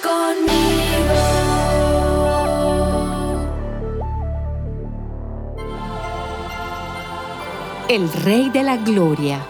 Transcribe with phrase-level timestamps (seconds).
[0.00, 1.52] conmigo.
[7.88, 9.44] El Rey de la Gloria.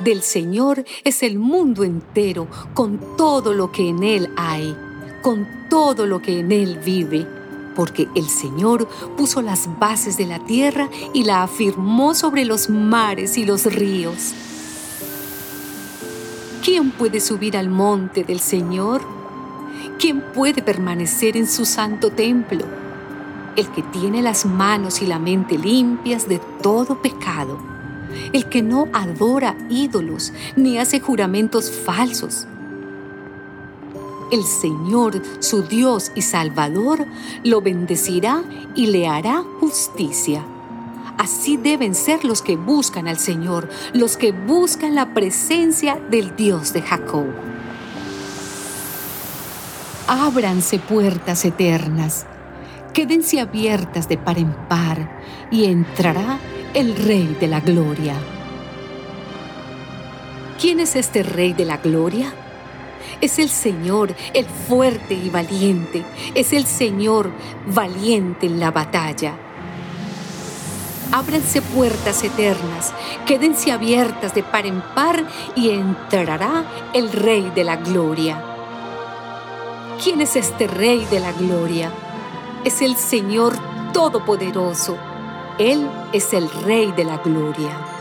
[0.00, 4.76] Del Señor es el mundo entero, con todo lo que en Él hay,
[5.22, 7.26] con todo lo que en Él vive,
[7.74, 13.36] porque el Señor puso las bases de la tierra y la afirmó sobre los mares
[13.38, 14.34] y los ríos.
[16.64, 19.02] ¿Quién puede subir al monte del Señor?
[19.98, 22.64] ¿Quién puede permanecer en su santo templo?
[23.54, 27.58] El que tiene las manos y la mente limpias de todo pecado.
[28.32, 32.46] El que no adora ídolos ni hace juramentos falsos.
[34.32, 37.04] El Señor, su Dios y Salvador,
[37.44, 38.42] lo bendecirá
[38.74, 40.46] y le hará justicia.
[41.18, 46.72] Así deben ser los que buscan al Señor, los que buscan la presencia del Dios
[46.72, 47.26] de Jacob.
[50.06, 52.26] Ábranse puertas eternas,
[52.92, 56.38] quédense abiertas de par en par, y entrará
[56.74, 58.14] el Rey de la Gloria.
[60.60, 62.32] ¿Quién es este Rey de la Gloria?
[63.20, 66.04] Es el Señor, el fuerte y valiente.
[66.34, 67.30] Es el Señor
[67.66, 69.38] valiente en la batalla
[71.14, 72.92] ábranse puertas eternas,
[73.24, 78.42] quédense abiertas de par en par y entrará el Rey de la Gloria.
[80.02, 81.92] ¿Quién es este Rey de la Gloria?
[82.64, 83.54] Es el Señor
[83.92, 84.96] Todopoderoso.
[85.58, 87.94] Él es el Rey de la Gloria.